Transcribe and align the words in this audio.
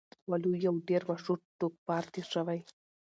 وَلُو 0.29 0.51
يو 0.65 0.73
ډير 0.87 1.01
مشهور 1.09 1.39
ټوکپار 1.59 2.03
تير 2.13 2.25
شوی 2.33 2.59